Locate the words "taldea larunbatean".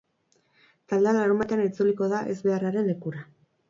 0.93-1.63